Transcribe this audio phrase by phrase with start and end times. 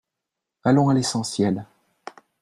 [0.63, 1.67] Allons à l’essentiel.